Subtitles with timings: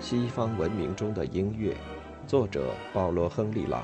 [0.00, 1.76] 西方文明中的音乐，
[2.26, 3.82] 作者保罗·亨利·朗，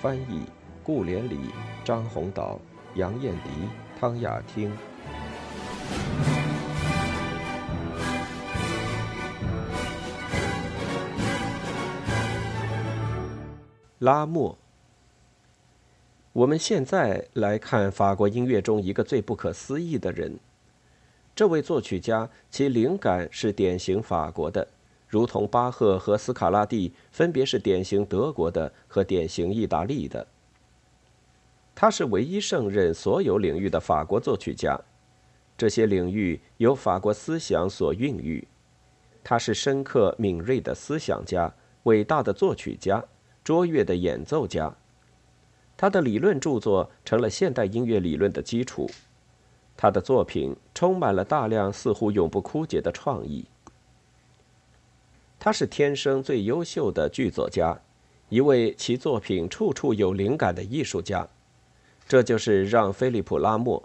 [0.00, 0.42] 翻译
[0.82, 1.38] 顾连理、
[1.84, 2.60] 张宏岛、
[2.96, 3.50] 杨艳迪、
[3.98, 4.76] 汤雅汀。
[14.00, 14.58] 拉莫。
[16.32, 20.38] 我们现在来看法国音乐中一个最不可思议的人。
[21.34, 24.66] 这位作曲家，其灵感是典型法国的。
[25.08, 30.26] 如同巴赫和斯卡拉蒂分别是典型德国的和典型意大利的，
[31.74, 34.78] 他是唯一胜任所有领域的法国作曲家。
[35.56, 38.46] 这些领域由法国思想所孕育。
[39.22, 41.52] 他是深刻敏锐的思想家，
[41.84, 43.04] 伟大的作曲家，
[43.42, 44.76] 卓越的演奏家。
[45.76, 48.88] 他的理论著作成了现代音乐理论的基础。
[49.76, 53.44] 他的作品充满了大量似乎永不枯竭的创意。
[55.46, 57.80] 他是天生最优秀的剧作家，
[58.30, 61.24] 一位其作品处处有灵感的艺术家。
[62.08, 63.80] 这就是让·菲利普·拉莫。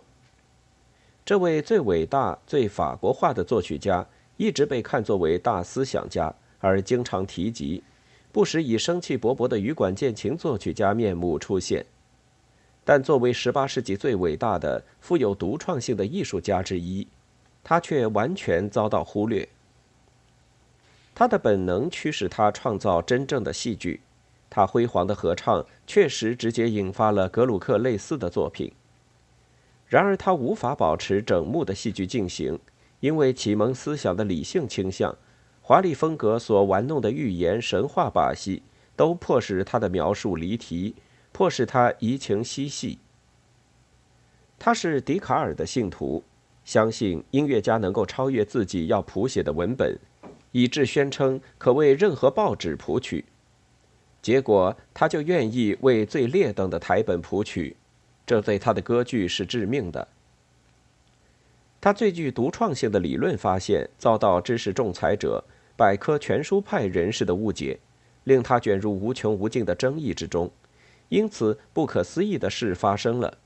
[1.24, 4.04] 这位最伟大、最法国化的作曲家，
[4.38, 7.84] 一直被看作为大思想家，而经常提及，
[8.32, 11.86] 不时以生气勃勃的羽管键琴作曲家面目出现。
[12.84, 17.08] 但作为18世纪最伟大的、富有独创性的艺术家之一，
[17.64, 19.48] 他却完全遭到忽略。
[21.14, 24.02] 他的本能驱使他创造真正的戏剧，
[24.50, 28.72] 他辉煌的合唱确实直接引发了格鲁克类似的作品。
[29.88, 32.58] 然而，他无法保持整幕的戏剧进行，
[33.02, 35.16] 因为启蒙思想的理性倾向、
[35.62, 38.64] 华丽风格所玩弄的寓言神话把戏，
[38.96, 40.96] 都迫使他的描述离题，
[41.34, 43.00] 迫使他移情嬉戏。
[44.58, 46.24] 他是笛卡尔的信徒，
[46.64, 50.00] 相信音乐家能够超越自己要谱写的文本。
[50.52, 53.26] 以致宣称可为任何报纸谱曲，
[54.22, 57.76] 结果他就愿意为最劣等的台本谱曲，
[58.26, 60.08] 这对他的歌剧是致命的。
[61.80, 65.44] 他最具独创性的理论发现遭到知识仲裁者、
[65.76, 67.80] 百科全书派人士的误解，
[68.26, 70.52] 令他卷入无穷无尽的争议之中。
[71.10, 73.38] 因此，不可思议的事发生了：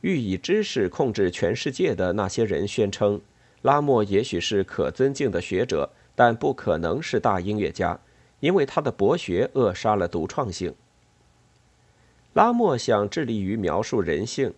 [0.00, 3.20] 欲以知识控制全世界的那些人宣称，
[3.62, 5.90] 拉莫也许是可尊敬的学者。
[6.18, 7.96] 但不可能是大音乐家，
[8.40, 10.74] 因为他的博学扼杀了独创性。
[12.32, 14.52] 拉莫想致力于描述人性，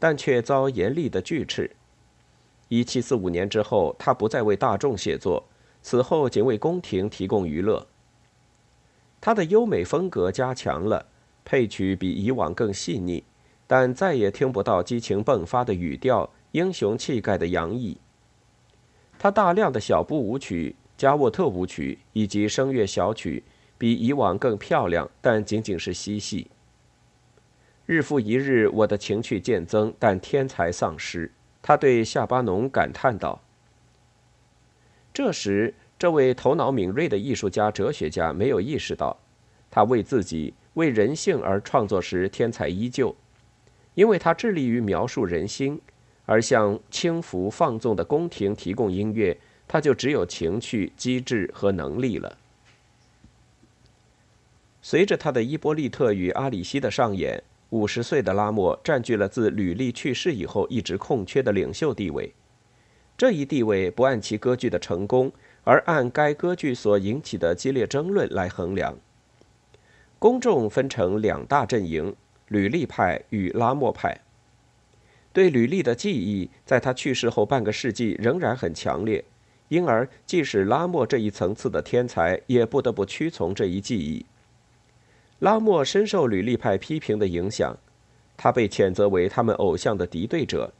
[0.00, 1.70] 但却遭严厉的拒斥。
[2.66, 5.44] 一七四五年之后，他不再为大众写作，
[5.82, 7.86] 此后仅为宫廷提供娱乐。
[9.20, 11.06] 他的优美风格加强了，
[11.44, 13.22] 配曲比以往更细腻，
[13.68, 17.98] 但再也听不到激情迸发的语调、英雄气概的洋溢。
[19.16, 20.74] 他大量的小步舞曲。
[21.04, 23.42] 加沃特舞曲以及声乐小曲
[23.76, 26.46] 比以往更漂亮，但仅仅是嬉戏。
[27.84, 31.30] 日复一日，我的情趣渐增，但天才丧失。
[31.60, 33.38] 他对夏巴农感叹道。
[35.12, 39.14] 这时，这位头脑敏锐的艺术家、哲学家没有意识到，
[39.70, 43.14] 他为自己、为人性而创作时，天才依旧，
[43.92, 45.78] 因为他致力于描述人心，
[46.24, 49.36] 而向轻浮放纵的宫廷提供音乐。
[49.66, 52.36] 他就只有情趣、机智和能力了。
[54.82, 62.32] 随着他的《伊波利特与阿里西》的上演，五十岁的拉莫占据了自吕利去世以后一直空缺的领袖地位。
[63.16, 65.32] 这一地位不按其歌剧的成功，
[65.62, 68.96] 而按该歌剧所引起的激烈争论来衡量。
[70.18, 72.14] 公众分成两大阵营：
[72.48, 74.20] 吕利派与拉莫派。
[75.32, 79.24] 对吕利的记忆，在他去世后半个世纪仍然很强烈。
[79.68, 84.26] 因而，即使拉莫这一层次的天才，也不得不屈从这一技艺。
[85.40, 87.76] 拉莫深受吕利派批评的影响，
[88.36, 90.72] 他被谴责为他们偶像的敌对者，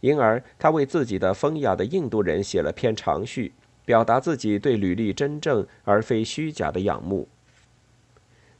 [0.00, 3.52] 因而他为自己的风雅的印度人写了篇长序，
[3.84, 7.28] 表达自己对吕利真正而非虚假的仰慕。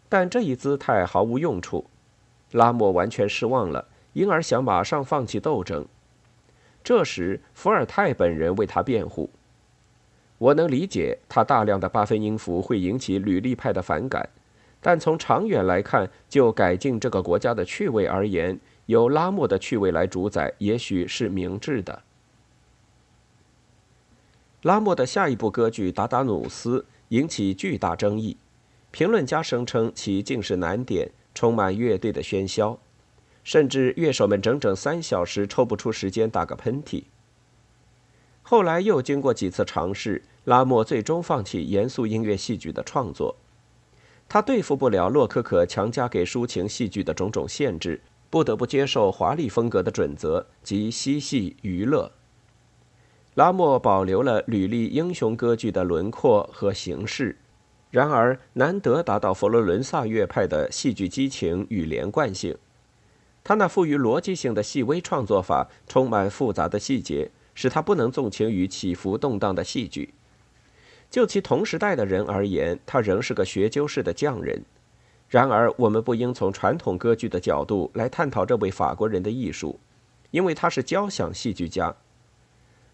[0.08, 1.86] 但这一姿态毫无用处，
[2.52, 5.86] 拉莫完全失望了，因而想马上放弃斗争。
[6.82, 9.30] 这时，伏尔泰本人为他辩护。
[10.40, 14.30] 我能理解他大量的八分音符会引起履历派的反感，
[14.80, 22.02] 但从长远来看，就改进这个国家的趣味而言，由拉莫的趣味来主宰，也许是明智的。
[24.62, 28.38] 拉莫的下一部歌剧《达达努斯》引起巨大争议，
[28.90, 32.78] 评论家声称其竟是难点，充满乐队的喧嚣，
[33.44, 37.04] 甚至乐手们整整三小时抽不出时间打个喷嚏。
[38.50, 40.24] 后来又经过几次尝试。
[40.42, 43.36] 拉莫最终放弃严肃音乐戏剧的创作。
[44.28, 52.10] 他对付不了洛可可强加给抒情戏剧的种种限制，不得不接受华丽风格的准则及嬉戏娱乐。
[53.34, 57.36] 拉莫保留了吕历英雄歌剧的轮廓和形式，
[57.92, 62.58] 然而难得达到佛罗伦萨乐派的戏剧激情与连贯性。
[63.44, 70.14] 他那富于逻辑性的细微创作法，充满复杂的细节，使他不能纵情于起伏动荡的戏剧。
[71.10, 74.64] 就其同时代的人而言，他仍是个学究式的匠人。
[75.28, 79.78] 然而，我们不应从传统歌剧的角度来探讨这位法国人的艺术，
[80.30, 81.94] 因为他是交响戏剧家。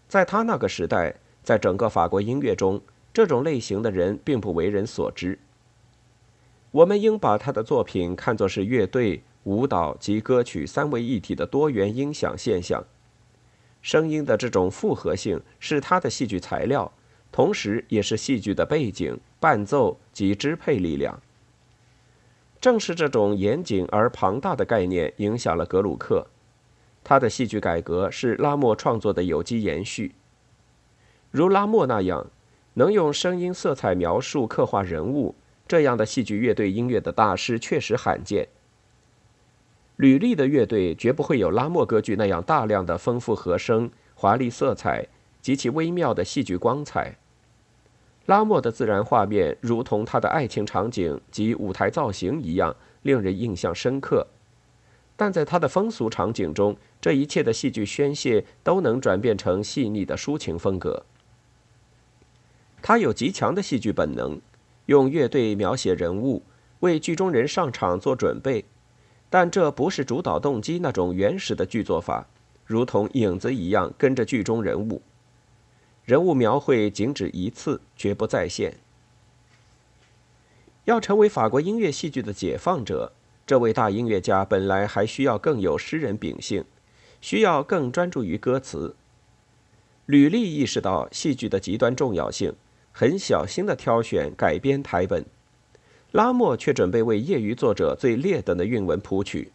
[0.09, 2.81] 在他那个时代，在整个法国音乐中，
[3.13, 5.39] 这种类型的人并不为人所知。
[6.71, 9.23] 我们应把他的作品看作是乐队。
[9.45, 12.83] 舞蹈及歌曲三位一体的多元音响现象，
[13.81, 16.91] 声音的这种复合性是它的戏剧材料，
[17.31, 21.19] 同时也是戏剧的背景、伴奏及支配力量。
[22.59, 26.27] 正是这种严谨而庞大的概念影响了格鲁克，
[27.03, 30.13] 他的戏剧改革是拉莫创作的有机延续。
[31.31, 32.27] 如拉莫那样
[32.73, 35.35] 能用声音色彩描述刻画人物
[35.67, 38.47] 这样的戏剧乐队音乐的大师，确实罕见。
[39.97, 45.07] 吕利的乐队绝不会有拉莫歌剧那样大量的丰富和声、华丽色彩
[45.41, 47.17] 及其微妙的戏剧光彩。
[48.27, 54.27] 拉莫的自然画面如同他的爱情场景及舞台造型一样，令人印象深刻。
[55.15, 61.03] 但在他的风俗场景中，这一切的戏剧宣泄都能转变成细腻的抒情风格。
[62.83, 64.39] 他有极强的戏剧本能，
[64.85, 66.43] 用乐队描写人物，
[66.81, 68.65] 为剧中人上场做准备。
[69.29, 72.27] 但这不是主导动机那种原始的剧作法，
[72.65, 75.01] 如同影子一样跟着剧中人物。
[76.05, 78.77] 人物描绘仅止一次，绝不再现。
[80.85, 83.11] 要成为法国音乐戏剧的解放者，
[83.45, 86.63] 这位大音乐家本来还需要更有诗人秉性，
[87.19, 88.95] 需要更专注于歌词。
[90.05, 92.53] 吕历意识到戏剧的极端重要性，
[92.93, 95.25] 很小心地挑选改编台本。
[96.11, 99.51] 拉莫却准备为业余作者最劣等的韵文谱曲。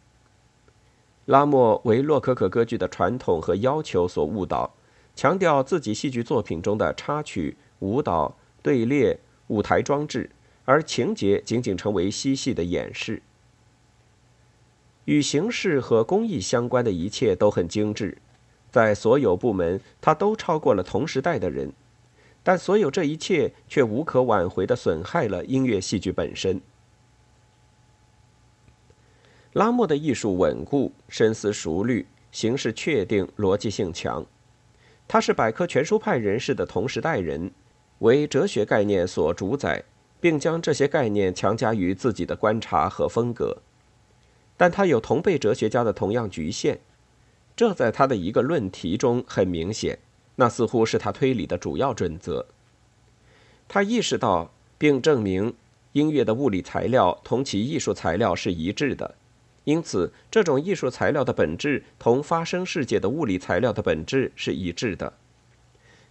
[1.25, 4.73] 拉莫为洛可可歌剧的传统和要求所误导，
[5.15, 10.29] 强调自己戏剧作品中的插曲、舞蹈、队列、舞台装置，
[10.65, 13.21] 而情节仅仅成为嬉戏的演示。
[15.05, 18.17] 与形式和工艺相关的一切都很精致，
[18.71, 21.73] 在所有部门，他都超过了同时代的人。
[22.43, 26.61] 但所有这一切却无可挽回地损害了音乐戏剧本身。
[29.53, 34.25] 拉莫的艺术稳固、深思熟虑、形式确定、逻辑性强。
[35.07, 37.51] 他是百科全书派人士的同时代人，
[37.99, 39.83] 为哲学概念所主宰，
[40.19, 43.61] 并将这些概念强加于自己的观察和风格。
[44.57, 46.79] 但他有同辈哲学家的同样局限，
[47.55, 49.99] 这在他的一个论题中很明显。
[50.35, 52.45] 那似乎是他推理的主要准则。
[53.67, 55.53] 他意识到并证明，
[55.93, 59.15] 音乐的物理材料同其艺术材料是一致的，
[59.63, 65.13] 因此这种艺术材料的本质同发生世界的物理材料的本质是一致的。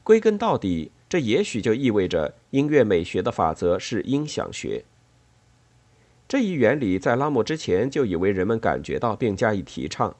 [0.03, 4.85] 归根到底，这也许就意味着音乐美学的法则是音响学。
[6.27, 10.17] 这一原理在拉莫之前就已为人们感觉到并加以提倡。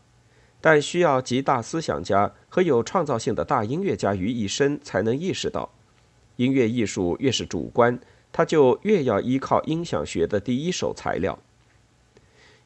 [0.63, 5.69] 但需要集大思想家和有创造性的大音乐家于一身，才能意识到，
[6.37, 7.99] 音乐艺术越是主观，
[8.31, 11.37] 它就越要依靠音响学的第一手材料。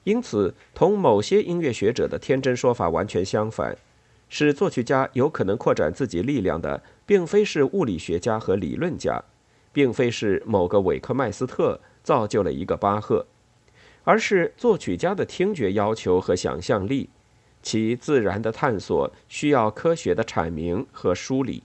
[0.04, 3.74] 因此，同某些音乐学者的天真说法完全相反，
[4.28, 9.24] 使作曲家有可能扩展自己力量的，并非是物理学家和理论家，
[9.72, 13.26] 并非是某个韦克麦斯特造就了一个巴赫，
[14.04, 17.08] 而是作曲家的听觉要求和想象力。
[17.66, 21.64] 其自然的探索需要科学的阐明和梳理。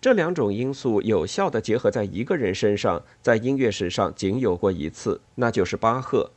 [0.00, 6.30] 这两种因素有效地结合在一个人身上，在音乐史上仅有过一次，那就是巴赫。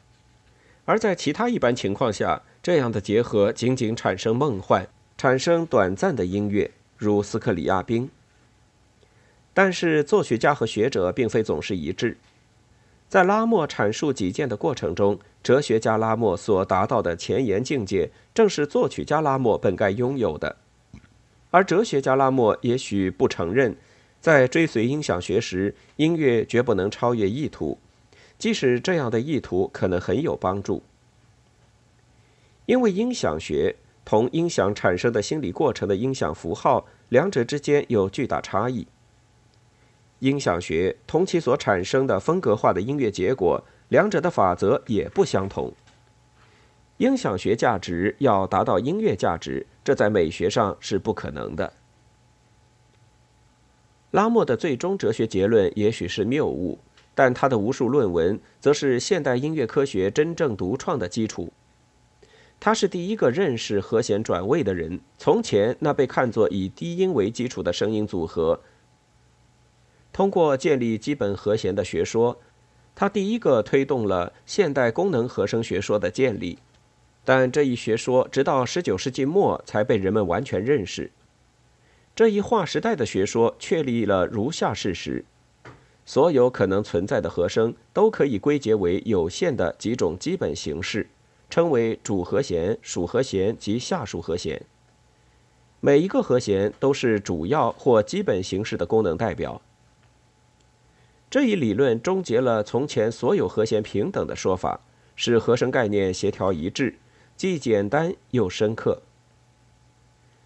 [0.83, 4.85] 而在其他一般情况下，这样的结合仅仅产生梦幻，
[5.17, 8.09] 产生短暂的音乐，如斯克里亚宾。
[9.53, 12.17] 但是，作曲家和学者并非总是一致。
[13.09, 20.55] 在拉莫阐述己见的过程中，哲学家拉莫所达到的前沿境界，正是作曲家拉莫本该拥有的。
[21.49, 23.75] 而哲学家拉莫也许不承认，
[24.21, 27.79] 在追随音响学时，音乐绝不能超越意图，
[28.37, 30.83] 即使这样的意图可能很有帮助。
[32.67, 33.75] 因为音响学
[34.05, 38.85] 同音响产生的心理过程的音响符号，两者之间有巨大差异。
[40.19, 45.73] 音响学同其所产生的风格化的音乐结果，两者的法则也不相同。
[46.97, 51.71] 音响学价值要达到音乐价值，这在美学上是不可能的。
[54.11, 56.79] 拉莫的最终哲学结论也许是谬误，
[57.15, 61.53] 但他的无数论文则是现代音乐科学真正独创的基础。
[62.59, 64.99] 他是第一个认识和弦转位的人。
[65.17, 68.59] 从前，那被看作以低音为基础的声音组合，
[70.11, 72.39] 通过建立基本和弦的学说，
[72.95, 76.59] 他第一个推动了现代功能和声学说的建立。
[77.23, 81.11] 但这一学说直到19世纪末才被人们完全认识。
[82.15, 85.23] 这一划时代的学说确立了如下事实：
[86.05, 91.07] 所有可能存在的和声都可以归结为有限的几种基本形式，
[91.49, 94.61] 称为主和弦、属和弦及下属和弦。
[95.79, 99.61] 每一个和弦都是主要或基本形式的功能代表。
[101.29, 104.79] 这一理论终结了从前所有和弦平等的说法，
[105.15, 106.95] 使和声概念协调一致，
[107.35, 109.01] 既简单又深刻。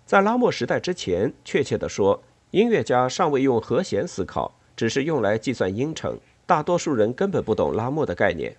[0.05, 2.21] 在拉莫时代之前，确切地说，
[2.51, 6.19] 音乐家尚未用和弦思考，只是用来计算音程。
[6.45, 8.57] 大多数人根本不懂拉莫的概念。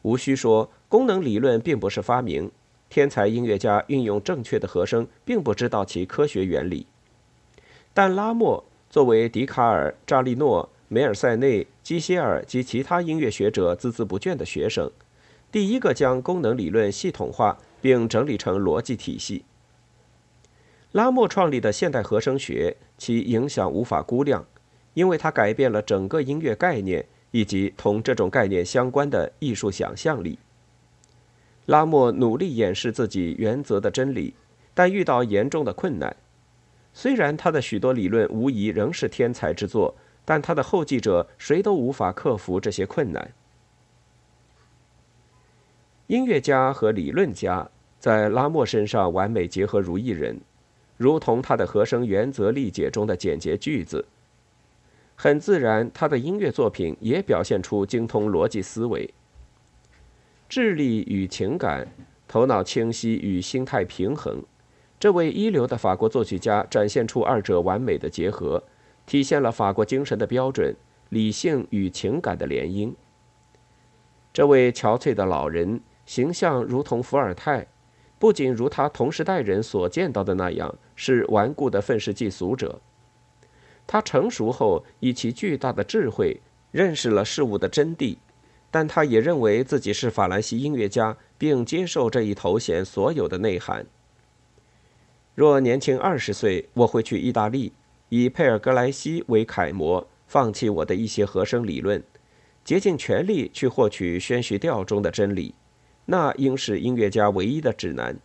[0.00, 2.50] 无需说，功能理论并不是发明。
[2.88, 6.86] 天才音乐家运用正确的和声，并不知道其科学原理。
[7.92, 14.90] 但拉莫作为笛卡尔、扎利诺、梅尔塞内、基歇尔及其他音乐学者孜孜不倦的学生，
[15.50, 19.44] 第一个将功能理论系统化并整理成逻辑体系。
[20.92, 24.46] 拉莫创立的现代和声学，其影响无法估量，
[24.92, 30.38] 因为它改变了整个音乐概念以及同这种概念相关的艺术想象力。
[31.66, 34.34] 拉莫努力掩饰自己原则的真理，
[34.74, 36.14] 但遇到严重的困难。
[36.92, 43.32] 虽然他的许多理论无疑仍是天才之作，但他的后继者谁都无法克服这些困难。
[46.06, 50.40] 音乐家和理论家在拉莫身上完美结合如一人。
[50.96, 54.06] 如同他的和声原则力解中的简洁句子，
[55.16, 59.12] 很自然，他的音乐作品也表现出精通逻辑思维、
[60.48, 61.88] 智力与情感、
[62.28, 64.40] 头脑清晰与心态平衡。
[65.00, 68.62] 这位一流的法国作曲家展现出二者完美的结合，
[69.06, 70.74] 体现了法国精神的标准——
[71.10, 72.92] 理性与情感的联姻。
[74.32, 77.66] 这位憔悴的老人形象如同伏尔泰。
[78.16, 82.80] 不仅如他同时代人所见到的那样是顽固的愤世嫉俗者，
[83.86, 88.16] 他成熟后以其巨大的智慧认识了事物的真谛，
[88.70, 93.84] 但他也认为自己是法兰西音乐家，并接受这一头衔所有的内涵。
[95.34, 97.74] 若年轻二十岁，我会去意大利，
[98.16, 102.00] 以佩尔格莱西为楷模，放弃我的一些和声理论，
[102.64, 105.52] 竭尽全力去获取宣叙调中的真理。
[106.04, 108.16] 那应是音乐家唯一的指南。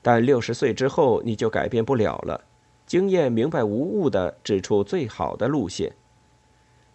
[0.00, 2.42] 但六十岁之后，你就改变不了了。
[2.86, 5.92] 经验明白无误地指出最好的路线，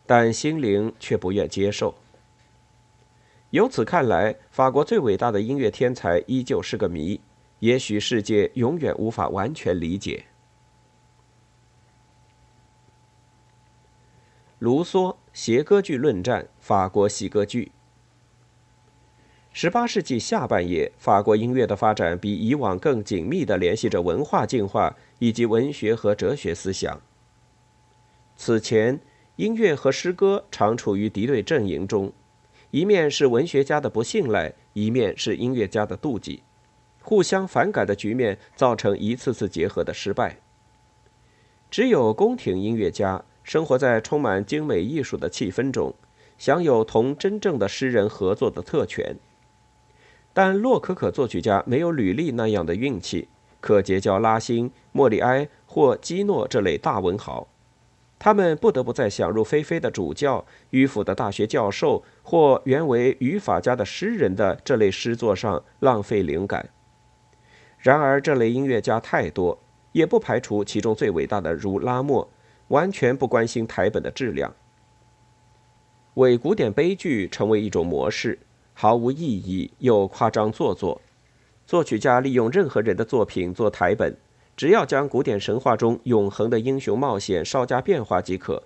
[0.08, 1.94] 但心灵却不愿接受。
[3.52, 7.22] 由此看来，法国最伟大的音乐天才依旧是个谜，
[7.60, 10.26] 也许世界永远无法完全理解。
[14.64, 17.74] 卢梭《谐歌剧论战》，法国戏歌剧。
[19.52, 27.02] 十八世纪下半叶，法国音乐的发展比以往更紧密地联系着文化进化以及文学和哲学思想。
[28.38, 29.02] 此前，
[29.36, 32.14] 音乐和诗歌常处于敌对阵营中，
[32.72, 36.42] 一面是文学家的不信赖，一面是音乐家的妒忌，
[37.02, 40.38] 互相反感的局面造成一次次结合的失败。
[41.70, 45.94] 只有宫廷音乐家生活在充满精美艺术的气氛中，
[46.38, 49.16] 享有同真正的诗人合作的特权。
[50.34, 53.28] 但洛可可作曲家没有吕利那样的运气，
[53.62, 57.48] 可结交拉辛、莫里埃或基诺这类大文豪，
[58.18, 66.70] 他们不得不在想入非非的主教、迂腐的大学教授或原为语法家的诗人的这类诗作上浪费灵感。
[67.78, 69.60] 然而，这类音乐家太多，
[69.92, 72.28] 也不排除其中最伟大的如拉莫，
[72.74, 74.52] 完全不关心台本的质量，
[76.16, 78.40] 伪古典悲剧成为一种模式。
[78.74, 81.00] 毫无意义又夸张做作，
[81.68, 84.18] 作曲家利用任何人的作品做台本，
[84.58, 88.64] 只要将古典神话中永恒的英雄冒险稍加变化即可。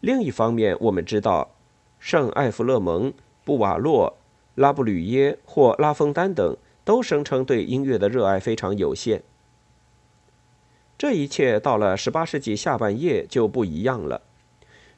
[0.00, 1.52] 另一方面，我们知道，
[1.98, 3.10] 圣艾弗勒蒙、
[3.42, 4.18] 布瓦洛、
[4.56, 9.22] 拉布吕耶或拉封丹等都声称对音乐的热爱非常有限。
[11.00, 14.20] 这一切到了18世纪下半叶就不一样了，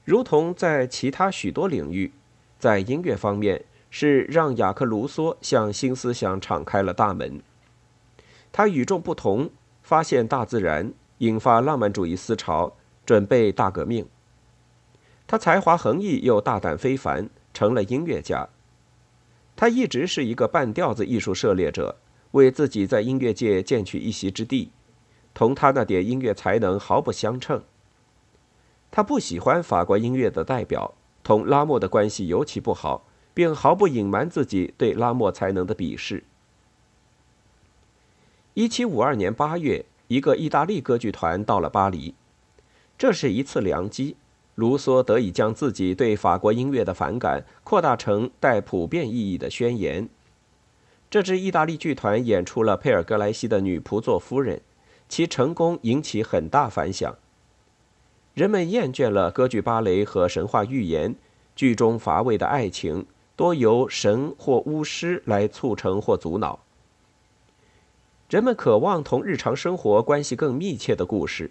[0.05, 2.11] 如同在其他许多领域，
[2.59, 7.41] 在音乐方面是让雅克·卢梭向新思想敞开了大门。
[8.51, 9.49] 他与众不同，
[9.85, 12.75] 发现大自然，引发浪漫主义思潮，
[13.07, 14.05] 准备大革命。
[15.29, 18.49] 他才华横溢又大胆非凡，成了音乐家。
[19.55, 21.95] 他一直是一个半吊子艺术涉猎者，
[22.33, 24.73] 为自己在音乐界建取一席之地，
[25.35, 27.63] 同他那点音乐才能毫不相称。
[28.91, 36.25] 他不喜欢法国音乐的代表，同拉莫的关系尤其不好，并毫不隐瞒自己对拉莫才能的鄙视。
[38.55, 42.15] 一七五二年八月，一个意大利歌剧团到了巴黎，
[42.99, 44.17] 这是一次良机。
[44.55, 50.07] 卢梭得以将自己对法国音乐的反感扩大成带普遍意义的宣言。
[51.11, 54.59] 这支意大利剧团演出了佩尔格莱西的《女仆做夫人》，
[55.13, 57.15] 其成功引起很大反响。
[58.33, 61.15] 人们厌倦了歌剧芭蕾和神话寓言，
[61.55, 63.05] 剧中乏味的爱情
[63.37, 66.61] 多由神或巫师来促成或阻挠。
[68.31, 71.51] 人们渴望同日常生活关系更密切的故事。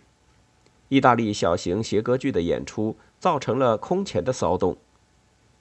[0.87, 4.75] 意大利小型谐歌剧的演出造成了空前的骚动，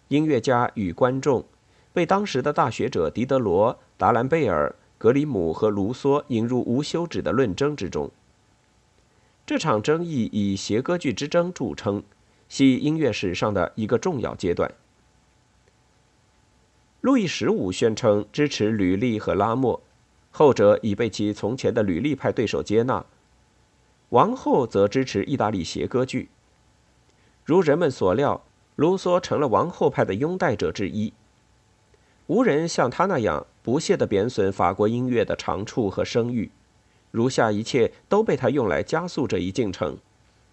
[0.08, 1.44] 音乐家与观众
[1.92, 8.10] 被当时的大学者狄德罗、达兰贝尔、格里姆和卢梭引入无休止的论争之中。
[9.46, 12.02] 这场争议以谐歌剧之争著称，
[12.50, 14.70] 系音乐史上的一个重要阶段。
[17.00, 19.80] 路易十五宣称支持吕利和拉莫，
[20.30, 23.02] 后者已被其从前的吕利派对手接纳。
[24.10, 26.28] 王后则支持意大利谐歌剧。
[27.46, 28.44] 如人们所料，
[28.76, 31.14] 卢梭成了王后派的拥戴者之一。
[32.30, 36.48] 无人像他那样不屑地贬损法国音乐的长处和声誉。
[37.10, 39.98] 如下一切都被他用来加速这一进程：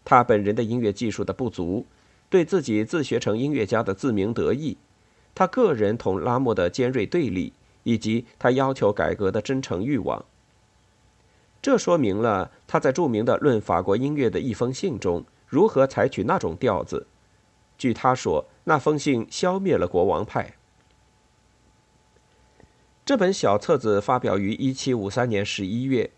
[0.03, 1.85] 他本人的音乐技术的不足，
[2.31, 4.75] 对自己自学成音乐家的自鸣得意，
[5.35, 10.25] 他个人同拉莫的尖锐对立，以及他要求改革的真诚欲望。
[11.61, 17.05] 这说明了他在著名的《论法国音乐》的一封信中如何采取那种调子。
[17.77, 20.56] 据他说，那封信消灭了国王派。
[23.07, 26.11] 这本小册子发表于1753年11月，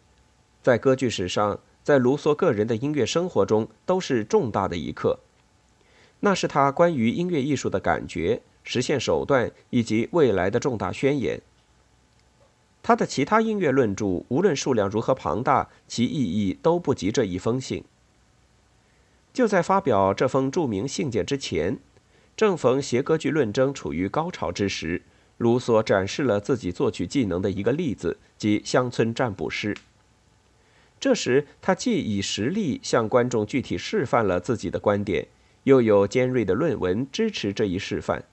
[0.63, 5.19] 在歌剧史上，在卢梭个人的音乐生活中都是重大的一刻。
[6.21, 11.39] 那是他关于音乐艺术的感觉、实现手段以及未来的重大宣言。
[12.81, 17.83] 他的其他音乐论著，无论数量如何庞大，其意义都不及这一封信。
[19.31, 21.77] 就在发表这封著名信件之前，
[22.35, 25.03] 正逢谐歌剧论争处于高潮之时，
[25.39, 29.73] 卢梭展示了自己作曲技能的一个例子，即《乡村占卜师》。
[30.99, 35.27] 这时，他既以实例向观众具体示范了自己的观点，
[35.63, 38.25] 又有尖锐的论文支持这一示范。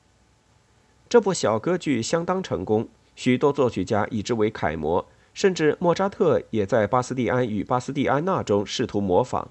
[1.08, 2.88] 这部小歌剧相当成功。
[3.14, 9.48] 许多作曲家以之为楷模，甚至莫扎特也在《巴斯蒂安与巴斯蒂安娜》中试图模仿。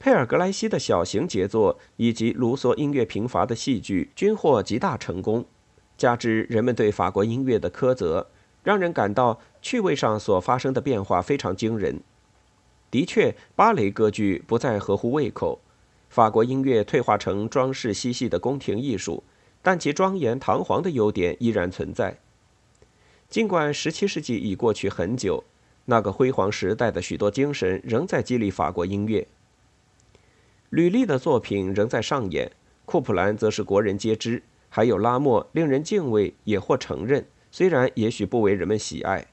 [0.00, 5.44] 佩尔格莱西的小型杰作以及卢梭音乐贫乏的戏剧均获极大成功，
[5.98, 8.26] 加之人们对法国音乐的苛责，
[8.62, 12.00] 让人感到趣味上所发生的变化非常惊人。
[12.90, 15.60] 的确，芭蕾歌剧不再合乎胃口，
[16.08, 19.22] 法国音乐退化成装饰嬉戏的宫廷艺术。
[19.60, 22.16] 但其庄严堂皇的优点依然存在。
[23.28, 25.44] 尽管17世纪已过去很久，
[25.84, 29.28] 那个辉煌时代的许多精神仍在激励法国音乐。
[30.70, 32.50] 吕利的作品仍在上演，
[32.84, 39.26] 库普兰则是国人皆知，还有拉莫，令人敬畏也或承认，虽然也许不为人们喜爱。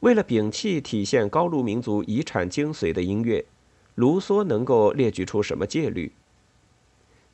[0.00, 3.44] 为了摒弃体现高卢民族遗产精髓的音乐，
[3.96, 6.12] 卢梭能够列举出什么戒律？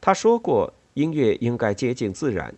[0.00, 0.74] 他说过。
[0.94, 2.54] 音乐应该接近自然，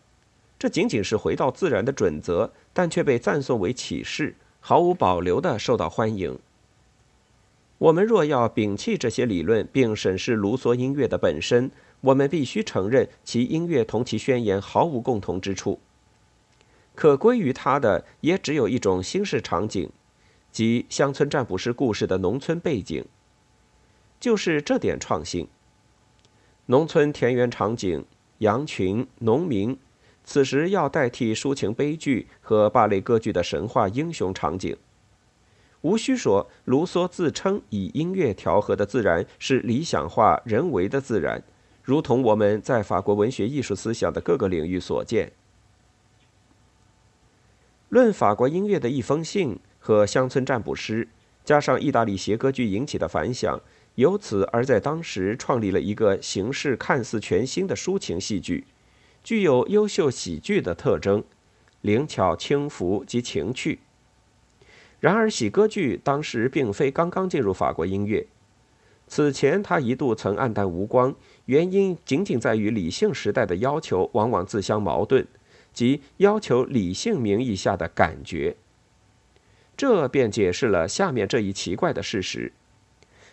[0.59, 6.37] 这仅仅是回到自然的准则，但却被赞颂为启示，毫无保留地受到欢迎。
[7.79, 15.81] 我们若要摒弃这些理论，并审视卢梭音乐的本身，我们必须承认其音乐同其宣言毫无共同之处。
[16.95, 19.91] 可归于他的也只有一种新式场景，
[20.53, 23.05] 即乡村占卜师故事的农村背景，
[24.19, 25.49] 就是这点创新。
[26.67, 28.05] 农村田园场景。
[28.39, 29.79] 羊群、农民，
[30.25, 34.77] 此时要代替抒情悲剧和芭蕾歌剧的神话英雄场景。
[35.85, 41.43] 无需说，卢梭自称以音乐调和的自然是理想化、人为的自然，
[41.83, 45.31] 如同我们在法国文学艺术思想的各个领域所见。
[47.91, 51.07] 论法国音乐的一封信和乡村占卜诗，
[51.45, 53.61] 加上意大利谐歌剧引起的反响，
[53.97, 58.65] 由此而在当时创立了一个形式看似全新的抒情戏剧，
[59.23, 61.23] 具有优秀喜剧的特征，
[61.83, 63.81] 灵巧轻浮及情趣。
[65.05, 68.27] 然而，喜歌剧当时并非刚刚进入法国音乐。
[69.07, 71.15] 此前，它一度曾黯淡无光，
[71.45, 75.27] 原因仅仅在于理性时代的要求往往自相矛盾，
[75.75, 78.57] 即要求理性名义下的感觉。
[79.77, 82.55] 这便解释了下面这一奇怪的事实：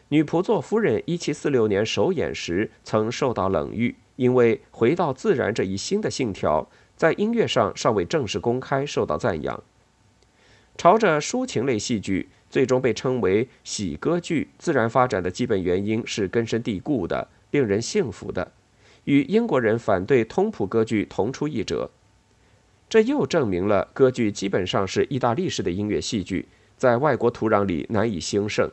[0.10, 9.64] 女仆座夫人1746年首演时曾受到冷遇，因为回到自然这一新的信条，在音乐上尚未正式公开受到赞扬。
[10.82, 12.30] 朝着抒情类戏剧。
[12.50, 18.52] 最终被称为喜歌剧，自然发展的基本原因是根深蒂固的、令人信服的，
[19.04, 21.92] 与英国人反对通谱歌剧同出一辙。
[22.90, 28.68] 这又证明了歌剧基本上是意大利式的音乐戏剧，在外国土壤里难以兴盛。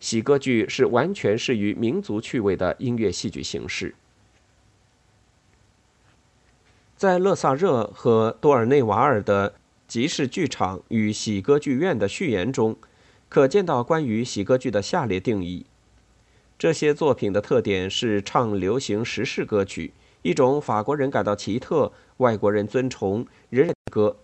[0.00, 3.94] 喜歌剧是完全适于民族趣味的音乐戏剧形式。
[6.96, 9.54] 在勒萨热和多尔内瓦尔的
[9.88, 12.76] 集市剧场与喜歌剧院的序言中。
[13.28, 15.66] 可见到关于喜歌剧的下列定义：
[16.56, 24.16] 这些作品的特点是唱流行时事歌曲，一种法国人感到奇特、外国人尊崇人人歌，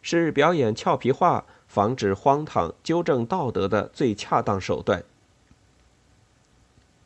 [0.00, 5.04] 是表演俏皮话、防止荒唐、纠正道德的最恰当手段。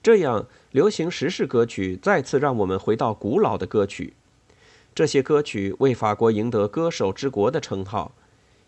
[0.01, 4.15] 这样，流行时事歌曲再次让我们回到古老的歌曲，
[4.95, 8.13] 这些歌曲为法国赢得“歌手之国”的称号。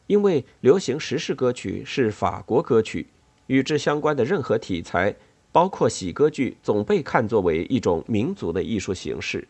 [0.07, 3.07] 因为流行时事歌曲是法国歌曲，
[3.49, 5.15] 与之相关的任何题材，
[5.51, 9.47] 包括喜歌剧，总被看作为一种民族的艺术形式。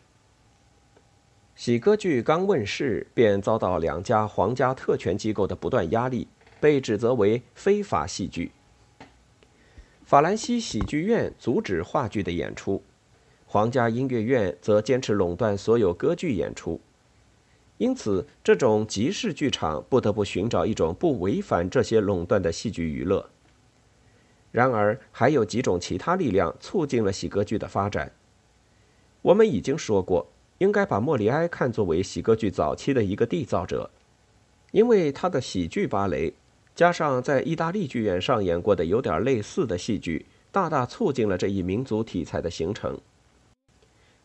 [1.55, 6.27] 喜歌剧刚问世，便遭到两家皇家特权机构的不断压力，
[6.59, 8.51] 被指责为非法戏剧。
[10.05, 12.81] 法兰西喜剧院阻止话剧的演出，
[13.57, 16.79] 皇家音乐院则坚持垄断所有歌剧演出。
[17.79, 23.27] 因此，这种集市剧场不得不寻找一种不违反这些垄断的戏剧娱乐。
[24.51, 28.11] 然而，还有几种其他力量促进了喜歌剧的发展。
[29.23, 30.27] 我们已经说过，
[30.59, 33.89] 应该把莫里埃看作为喜歌剧早期的一个缔造者，
[34.69, 36.31] 因为他的喜剧芭蕾，
[36.75, 42.95] 加上在意大利剧院上演过的有点类似的戏剧，大大促进了这一民族题材的形成。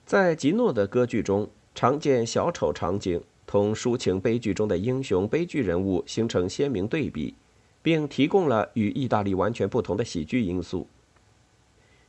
[0.04, 3.22] 在吉诺的歌剧中，常见小丑场景。
[3.44, 7.34] 同抒情悲剧中的英雄悲剧人物形成鲜明对比，
[7.82, 10.86] 并提供了与意大利完全不同的喜剧因素。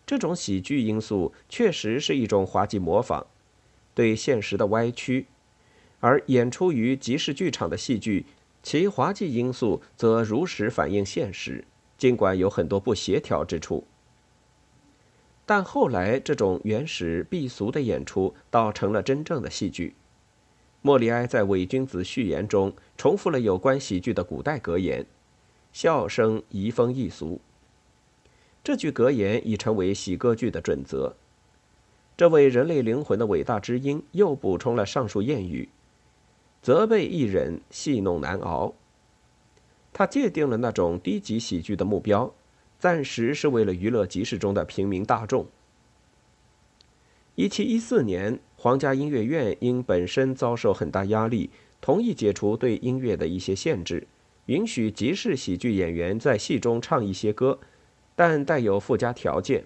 [0.06, 3.25] 这种喜剧因素确实是一种滑稽模仿，
[3.93, 5.25] 对现实的歪曲；
[5.99, 8.25] 而演出于集市剧场的戏剧，
[8.62, 11.65] 其滑稽因素则如实反映现实，
[11.97, 13.84] 尽管有很多不协调之处。
[15.45, 19.95] 但后来，这种原始避俗的演出倒成了真正的戏剧。
[20.82, 25.06] 莫里埃在《伪君子》序言中重复了有关喜剧的古代格言
[25.71, 27.39] ：“笑声移风易俗。”
[28.63, 31.15] 这句格言已成为喜歌剧的准则。
[32.15, 35.67] 这位人类灵魂的伟大知音又补充了上述谚语
[36.62, 38.73] ：“责备易忍，戏弄难熬。”
[39.91, 42.34] 他界定了那种低级喜剧的目标，
[42.84, 45.48] 暂时是为了娱乐集市中的平民大众。
[47.36, 48.41] 一七一四年。
[48.58, 54.06] 皇家音乐院因本身遭受很大压力，同意解除对音乐的一些限制，
[54.48, 57.58] 允许集市喜剧演员在戏中唱一些歌，
[58.17, 59.63] 但带有附加条件。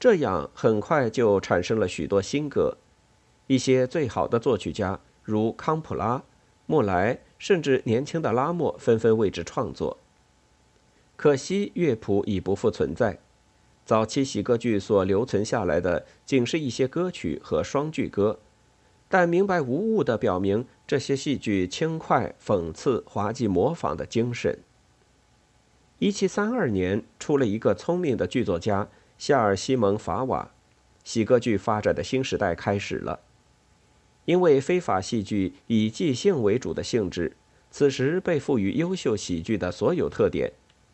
[0.00, 2.76] 这样很快就产生了许多新歌，
[3.46, 6.24] 一些最好的作曲家如康普拉、
[6.66, 9.98] 莫莱，甚至年轻的拉莫纷纷为之创作。
[11.22, 13.20] 可惜乐谱已不复存在。
[13.86, 18.40] 早期喜歌剧所留存下来的，仅是一些歌曲和双句歌，
[19.08, 24.58] 但明白无误地表明这些戏剧轻快、讽刺、滑稽、模仿的精神。
[26.00, 30.50] 一七三二年，出了一个聪明的剧作家夏尔·西蒙·法瓦，
[31.04, 33.20] 喜歌剧发展的新时代开始了。
[34.24, 37.36] 因为非法戏剧以即兴为主的性质，
[37.70, 40.52] 此时被赋予优秀喜剧的所有特点。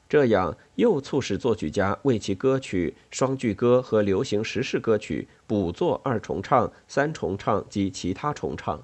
[0.09, 8.83] 这样又促使作曲家为其歌曲、双句歌和流行时事歌曲补作二重唱、三重唱及其他重唱。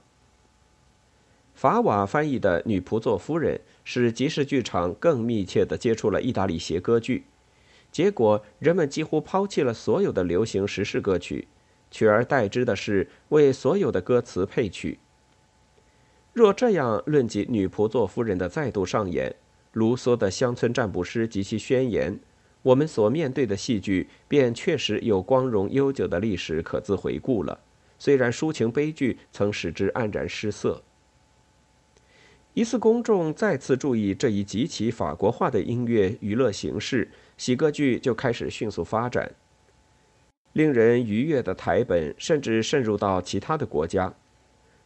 [1.54, 7.24] 法瓦翻译的《女仆座夫人》使集市剧场更密切地接触了意大利谐歌剧，
[7.90, 11.48] 结果人们几乎抛弃了所有的流行时事歌曲，
[11.90, 14.98] 取而代之的是为所有的歌词配曲。
[16.34, 19.36] 若这样论及《女仆座夫人》的再度上演，
[19.74, 22.18] 卢梭的《乡村占卜师》及其宣言，
[22.62, 27.60] 我们所面对的戏剧便确实有光荣悠久的历史可自回顾了。
[27.98, 30.82] 虽然抒情悲剧曾使之黯然失色。
[32.52, 39.32] 一次公众再次注意这一极其法国化的音乐娱乐形式，喜歌剧就开始迅速发展。
[40.52, 44.14] 令人愉悦的台本甚至渗入到其他的国家。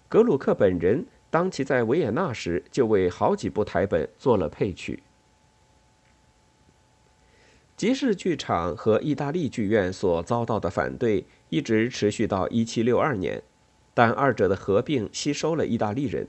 [0.09, 5.03] 格鲁克本人当其在维也纳时，就为好几部台本做了配曲。
[7.77, 13.43] 吉士剧场和意大利剧院所遭到的反对一直持续到1762年，
[13.95, 16.27] 但二者的合并吸收了意大利人。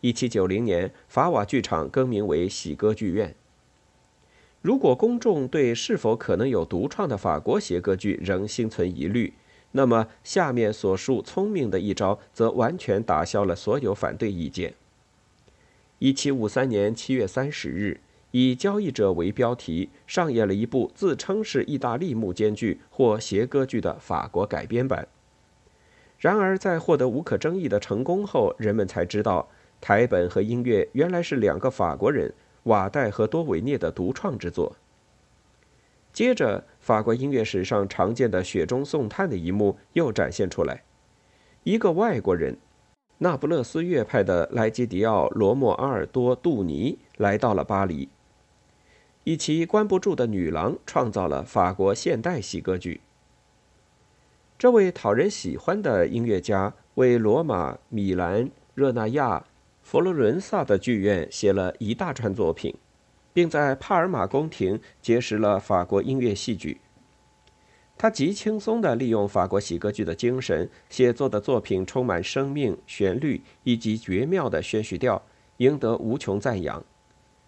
[0.00, 3.34] 一七九零年，法瓦剧场更名为喜歌剧院。
[4.62, 9.32] 如果公众对是否可能有独创的法国谐歌剧仍心存疑虑，
[9.72, 14.74] 那么下面所述聪明的一招则完全打消了所有反对意见。
[15.98, 18.00] 一七五三年七月三十日，
[18.30, 25.06] 以《交易者》为标题上演了一部自称是意大利幕间剧或谐歌剧的法国改编版。
[26.18, 29.48] 然而，在获得无可争议的成功后，人们才知道。
[29.80, 34.74] 台本和音乐原来是两个法国人瓦代和多维涅的独创之作。
[36.12, 40.84] 接着，法国音乐史上常见的雪中送炭的一幕又展现出来：
[41.62, 42.56] 一个外国人，
[43.18, 48.08] 那不勒斯乐派的莱吉迪奥·罗莫阿尔多·杜尼来到了巴黎，
[49.24, 53.02] 以其关不住的女郎创造了法国现代喜歌剧。
[54.58, 59.44] 这位讨人喜欢的音乐家为罗马、米兰、热那亚。
[59.82, 62.74] 佛罗伦萨的剧院写了一大串作品，
[63.38, 66.80] 并在帕尔马宫廷结识了法国音乐戏剧。
[67.96, 75.22] 他极轻松地利用法国喜歌剧的精神，写作的作品充满生命、旋律以及绝妙的宣叙调，
[75.58, 76.82] 赢得无穷赞扬。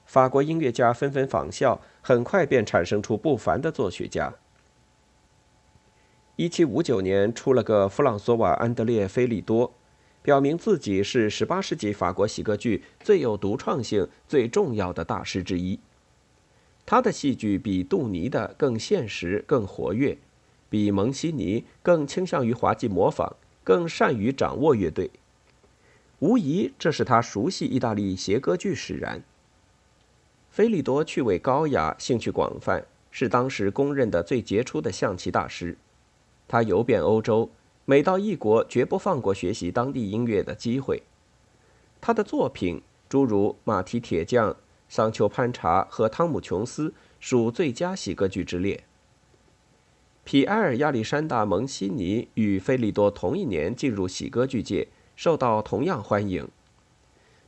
[0.04, 4.32] 法国音乐家纷纷仿效，很快便产生出不凡的作曲家。
[6.36, 9.74] 1759年，出了个弗朗索瓦·安德烈·菲利多。
[10.22, 15.78] 表明自己是18世纪法国喜歌剧最有独创性、最重要的大师之一。
[16.84, 20.18] 他的戏剧比杜尼的更现实、更活跃，
[20.68, 25.10] 比蒙西尼更倾向于滑稽模仿，更善于掌握乐队。
[26.18, 29.22] 无疑，这是他熟悉意大利谐歌剧使然。
[30.50, 35.78] 菲利多趣味高雅，兴趣广泛，是当时公认的最杰出的象棋大师。
[36.46, 37.48] 他游遍欧洲。
[37.90, 41.02] 每到异国，绝不放过学习当地音乐的机会。
[42.00, 44.50] 他的作品诸如《马蹄铁匠》
[44.88, 48.84] 《桑丘潘查》和《汤姆琼斯》属最佳喜歌剧之列。
[50.22, 56.48] 皮埃尔·亚历山大·蒙西尼与菲利多同一年进入喜歌剧界，受到同样欢迎。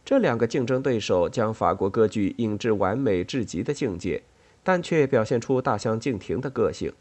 [0.05, 4.25] 这两个竞争对手将法国歌剧引至完美至极的境界，
[4.65, 6.93] 但却表现出大相径庭的个性。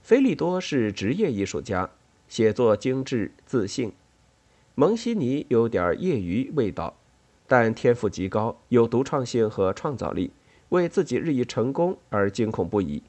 [0.00, 1.90] 菲利多是职业艺术家，
[2.28, 3.90] 写作精致自信；
[4.74, 6.94] 蒙西尼有点业余味道，
[7.46, 10.30] 但天赋极高，有独创性和创造力，
[10.68, 13.02] 为自己日益成功而惊恐不已。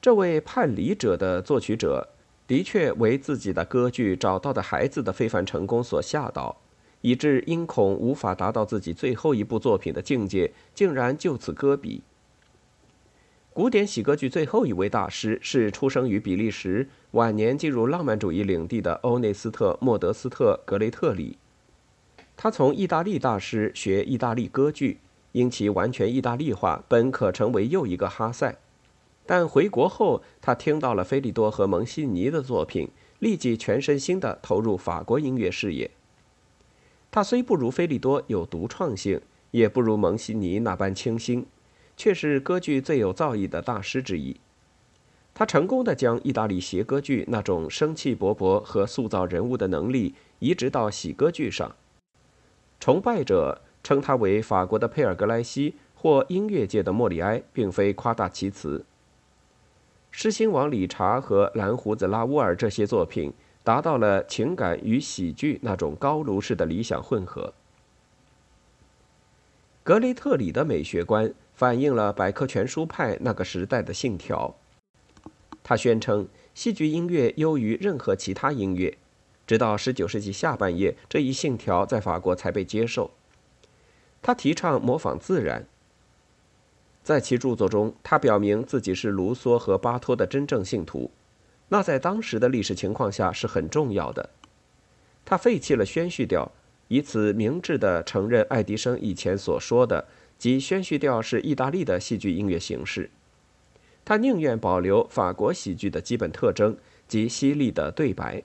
[0.00, 2.08] 这位叛离者的作曲者，
[2.46, 6.56] 的确为自己的歌剧找到的孩子的非凡成功所吓倒，
[7.00, 12.02] 以致因恐无法达到自己最后一部作品的境界，竟然就此搁笔。
[13.58, 21.36] 古典喜歌剧最后一位大师是出生于比利时、晚年进入浪漫主义领地的欧内斯特·莫德斯特·格雷特里。
[22.36, 24.98] 他从意大利大师学意大利歌剧，
[25.32, 28.56] 因其完全意大利化，本可成为又一个哈塞。
[29.26, 35.90] 但回国后，他听到了菲利多和蒙西尼的作品，立即全身心地投入法国音乐事业。
[37.10, 41.44] 他虽不如菲利多有独创性，也不如蒙西尼那般清新。
[41.98, 44.36] 却是歌剧最有造诣的大师之一。
[45.34, 51.74] 他成功的将意大利谐歌剧那种生气勃勃和塑造人物的能力移植到喜歌剧上。
[52.80, 58.84] 崇拜者称他为法国的佩尔格莱西或音乐界的莫里埃，并非夸大其词。
[60.10, 63.32] 狮心王理查和蓝胡子拉乌尔这些作品
[63.62, 67.52] 达到了情感与喜剧那种高卢式的理想混合。
[69.82, 71.32] 格雷特里的美学观。
[71.58, 74.54] 反映了百科全书派那个时代的信条。
[75.64, 78.96] 他宣称戏剧音乐优于任何其他音乐，
[79.44, 83.10] 直到19世纪下半叶，这一信条在法国才被接受。
[84.22, 85.66] 他提倡模仿自然。
[87.02, 91.10] 在其著作中，他表明自己是卢梭和巴托的真正信徒，
[91.70, 94.30] 那在当时的历史情况下是很重要的。
[95.24, 96.52] 他废弃了宣叙调，
[96.86, 100.06] 以此明智地承认爱迪生以前所说的，
[100.38, 103.10] 即宣叙调是意大利的戏剧音乐形式。
[104.04, 108.42] 他宁愿保留法国喜剧的基本特征及犀利的对白。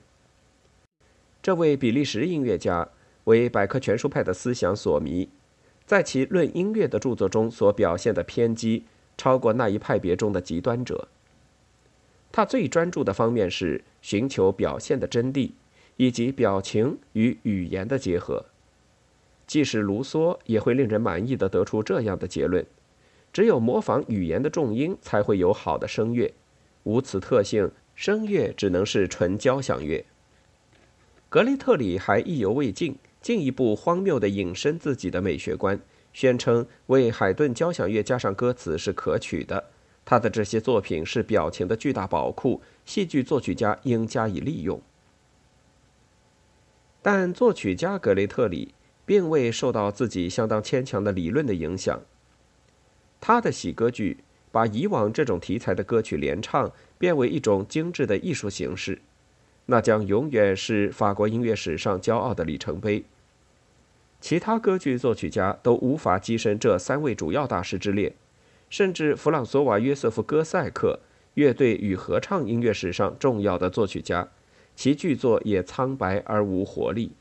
[1.42, 2.88] 这位比利时音乐家
[3.24, 5.28] 为百科全书派的思想所迷，
[5.86, 8.84] 在其论音乐的著作中所表现的偏激，
[9.16, 11.08] 超过那一派别中的极端者。
[12.32, 15.52] 他最专注的方面是寻求表现的真谛。
[15.96, 18.46] 以及表情与语言的结合，
[19.46, 22.64] 即使卢梭也会令人满意的得出这样的结论：
[23.32, 26.32] 只有模仿语言的重音才会有好的声乐，
[26.84, 30.04] 无此特性，声乐只能是纯交响乐。
[31.28, 35.80] 格雷特里还意犹未尽，进一步荒谬地引申自己的美学观，
[36.12, 39.64] 宣称为海顿交响乐加上歌词是可取的，
[40.04, 44.80] 他的这些作品是表情的巨大宝库，戏剧作曲家应加以利用。
[47.02, 48.73] 但作曲家格雷特里
[49.06, 52.00] 并未受到自己相当牵强的理论的影响。
[53.20, 54.18] 他的喜歌剧
[54.52, 59.00] 把以往这种题材的歌曲联唱变为一种精致的艺术形式，
[59.66, 63.04] 那将永远是法国音乐史上骄傲的里程碑。
[64.20, 68.14] 其他歌剧作曲家都无法跻身这三位主要大师之列，
[68.70, 71.00] 甚至弗朗索瓦·约瑟夫·戈塞克，
[71.34, 74.28] 乐队与合唱音乐史上重要的作曲家。
[74.76, 77.12] 其剧作也苍白而无活力。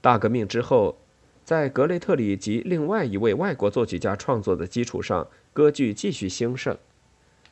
[0.00, 0.96] 大革命之后，
[1.44, 6.76] 在格雷特里及另外一位外国作曲家创作的基础上，歌剧继续兴盛。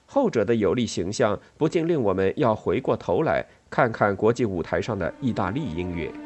[0.07, 6.26] 后者的有力形象不禁令我们要回过头来看看国际舞台上的意大利音乐。